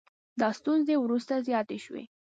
دا 0.39 0.49
ستونزې 0.59 0.95
وروسته 0.99 1.33
زیاتې 1.47 1.77
شوې 1.85 2.03